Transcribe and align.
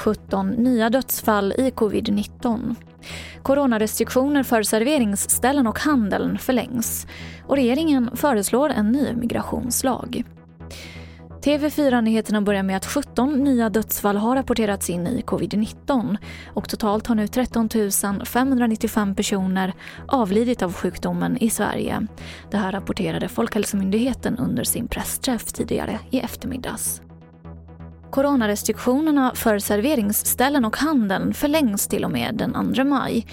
17 0.00 0.50
nya 0.50 0.90
dödsfall 0.90 1.52
i 1.58 1.70
covid-19. 1.70 2.74
Coronarestriktioner 3.42 4.42
för 4.42 4.62
serveringsställen 4.62 5.66
och 5.66 5.78
handeln 5.78 6.38
förlängs 6.38 7.06
och 7.46 7.56
regeringen 7.56 8.10
föreslår 8.16 8.68
en 8.68 8.92
ny 8.92 9.12
migrationslag. 9.12 10.24
TV4-nyheterna 11.42 12.40
börjar 12.40 12.62
med 12.62 12.76
att 12.76 12.86
17 12.86 13.44
nya 13.44 13.70
dödsfall 13.70 14.16
har 14.16 14.36
rapporterats 14.36 14.90
in 14.90 15.06
i 15.06 15.22
covid-19 15.26 16.16
och 16.54 16.68
totalt 16.68 17.06
har 17.06 17.14
nu 17.14 17.28
13 17.28 17.68
595 18.24 19.14
personer 19.14 19.72
avlidit 20.08 20.62
av 20.62 20.72
sjukdomen 20.72 21.36
i 21.36 21.50
Sverige. 21.50 22.06
Det 22.50 22.56
här 22.56 22.72
rapporterade 22.72 23.28
Folkhälsomyndigheten 23.28 24.38
under 24.38 24.64
sin 24.64 24.88
pressträff 24.88 25.44
tidigare 25.52 25.98
i 26.10 26.20
eftermiddags. 26.20 27.02
Coronarestriktionerna 28.10 29.32
för 29.34 29.58
serveringsställen 29.58 30.64
och 30.64 30.76
handeln 30.76 31.34
förlängs 31.34 31.88
till 31.88 32.04
och 32.04 32.10
med 32.10 32.34
den 32.34 32.74
2 32.74 32.84
maj. 32.84 33.26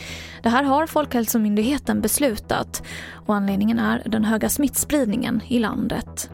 Det 0.44 0.50
här 0.50 0.64
har 0.64 0.88
Folkhälsomyndigheten 0.88 2.02
beslutat 2.02 2.84
och 3.14 3.36
anledningen 3.36 3.80
är 3.80 4.04
den 4.06 4.24
höga 4.24 4.50
smittspridningen 4.50 5.42
i 5.48 5.60
landet. 5.60 6.30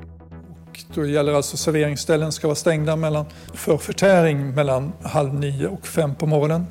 Då 0.94 1.06
gäller 1.06 1.34
alltså 1.34 1.58
serveringsställen 1.58 2.32
ska 2.32 2.48
vara 2.48 2.56
stängda 2.56 2.96
mellan, 2.96 3.26
för 3.54 3.78
förtäring 3.78 4.54
mellan 4.56 4.94
halv 5.04 5.34
nio 5.34 5.68
och 5.68 5.88
fem 5.88 6.16
på 6.16 6.26
morgonen. 6.26 6.66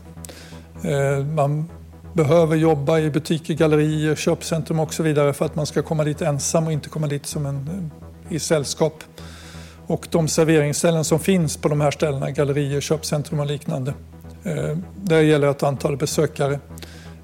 Eh, 0.84 1.25
man 1.25 1.70
behöver 2.12 2.56
jobba 2.56 2.98
i 2.98 3.11
butiker, 3.11 3.55
gallerier, 3.55 4.15
köpcentrum 4.15 4.80
och 4.80 4.95
så 4.95 5.02
vidare 5.02 5.33
för 5.33 5.45
att 5.45 5.55
man 5.55 5.66
ska 5.66 5.83
komma 5.83 6.05
dit 6.05 6.23
ensam 6.23 6.66
och 6.66 6.73
inte 6.73 6.88
komma 6.88 7.06
dit 7.06 7.27
som 7.27 7.47
en, 7.47 7.91
eh, 8.28 8.37
i 8.37 8.38
sällskap. 8.38 9.05
Och 9.87 10.09
de 10.11 10.28
serveringsställen 10.28 11.05
som 11.05 11.19
finns 11.19 11.56
på 11.56 11.69
de 11.69 11.81
här 11.81 11.91
ställena, 11.91 12.31
gallerier, 12.31 12.81
köpcentrum 12.81 13.41
och 13.41 13.47
liknande, 13.47 13.94
eh, 14.44 14.77
där 14.97 15.20
gäller 15.20 15.47
att 15.47 15.62
antalet 15.62 15.98
besökare 15.98 16.59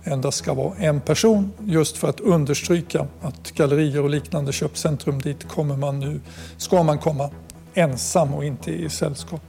endast 0.09 0.39
ska 0.39 0.55
vara 0.55 0.77
en 0.77 1.01
person 1.01 1.53
just 1.67 1.97
för 1.97 2.09
att 2.09 2.21
understryka 2.21 3.07
att 3.21 3.51
gallerier 3.51 4.03
och 4.03 4.11
liknande 4.11 4.53
köpcentrum 4.53 5.19
dit 5.19 5.49
kommer 5.49 5.77
man 5.77 6.01
nu, 6.01 6.21
ska 6.57 6.83
man 6.83 6.99
komma 6.99 7.31
ensam 7.75 8.35
och 8.35 8.45
inte 8.45 8.71
i 8.71 8.91
sällskap. 8.91 9.43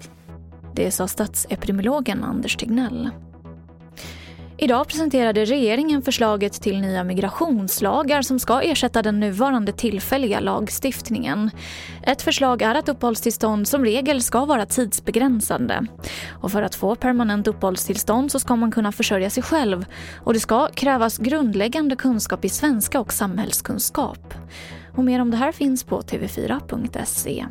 Det 0.76 0.92
sa 0.92 1.08
statsepidemiologen 1.08 2.24
Anders 2.24 2.56
Tegnell. 2.56 3.10
Idag 4.62 4.88
presenterade 4.88 5.46
regeringen 5.46 6.02
förslaget 6.02 6.54
till 6.54 6.82
nya 6.82 7.04
migrationslagar 7.04 8.22
som 8.22 8.40
ska 8.40 8.62
ersätta 8.62 9.02
den 9.02 9.20
nuvarande 9.20 9.72
tillfälliga 9.72 10.40
lagstiftningen. 10.40 11.52
Ett 12.04 12.22
förslag 12.22 12.62
är 12.62 12.76
att 12.76 12.90
uppehållstillstånd 12.90 13.68
som 13.68 13.86
regel 13.86 14.22
ska 14.22 14.46
vara 14.46 14.66
tidsbegränsande. 14.66 15.86
Och 16.42 16.52
för 16.52 16.62
att 16.62 16.76
få 16.76 16.96
permanent 16.96 17.48
uppehållstillstånd 17.48 18.32
så 18.32 18.40
ska 18.40 18.56
man 18.56 18.72
kunna 18.72 18.92
försörja 18.92 19.30
sig 19.30 19.44
själv 19.44 19.86
och 20.24 20.34
det 20.34 20.40
ska 20.40 20.68
krävas 20.68 21.18
grundläggande 21.18 21.96
kunskap 21.96 22.46
i 22.46 22.50
svenska 22.50 23.00
och 23.00 23.14
samhällskunskap. 23.14 24.34
Och 24.96 25.04
mer 25.04 25.22
om 25.22 25.32
det 25.32 25.38
här 25.38 25.52
finns 25.52 25.84
på 25.84 26.02
tv4.se. 26.02 27.46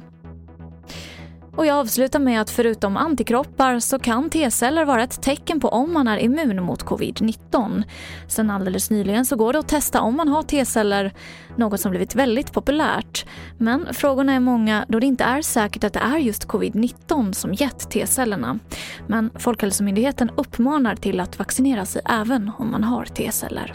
Och 1.59 1.67
jag 1.67 1.77
avslutar 1.77 2.19
med 2.19 2.41
att 2.41 2.51
förutom 2.51 2.97
antikroppar 2.97 3.78
så 3.78 3.98
kan 3.98 4.31
T-celler 4.31 4.84
vara 4.84 5.03
ett 5.03 5.23
tecken 5.23 5.61
på 5.61 5.69
om 5.69 5.92
man 5.92 6.09
är 6.09 6.19
immun 6.19 6.62
mot 6.62 6.84
covid-19. 6.84 7.83
Sen 8.28 8.51
alldeles 8.51 8.91
nyligen 8.91 9.27
så 9.27 9.37
går 9.37 9.53
det 9.53 9.59
att 9.59 9.69
testa 9.69 10.01
om 10.01 10.17
man 10.17 10.29
har 10.29 10.42
T-celler, 10.42 11.12
något 11.56 11.81
som 11.81 11.91
blivit 11.91 12.14
väldigt 12.14 12.53
populärt. 12.53 13.27
Men 13.56 13.95
frågorna 13.95 14.33
är 14.33 14.41
många 14.41 14.84
då 14.89 15.01
det 15.01 15.06
inte 15.06 15.25
är 15.25 15.42
säkert 15.42 15.84
att 15.84 15.92
det 15.92 16.01
är 16.01 16.19
just 16.19 16.48
covid-19 16.48 17.33
som 17.33 17.55
gett 17.55 17.91
T-cellerna. 17.91 18.59
Men 19.06 19.31
Folkhälsomyndigheten 19.34 20.31
uppmanar 20.36 20.96
till 20.96 21.20
att 21.20 21.39
vaccinera 21.39 21.86
sig 21.86 22.02
även 22.05 22.51
om 22.58 22.70
man 22.70 22.85
har 22.85 23.05
T-celler. 23.05 23.75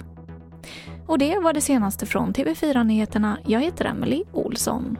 Och 1.08 1.18
det 1.18 1.40
var 1.40 1.54
det 1.54 1.62
senaste 1.62 2.06
från 2.06 2.34
TV4 2.34 2.84
Nyheterna. 2.84 3.38
Jag 3.46 3.62
heter 3.62 3.86
Emily 3.86 4.24
Olsson. 4.32 4.98